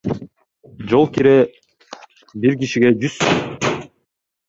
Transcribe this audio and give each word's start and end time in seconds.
Жол 0.93 1.05
кире 1.19 1.35
бир 2.47 2.59
кишиге 2.65 2.93
жүз 3.05 3.23
сом. 3.27 3.81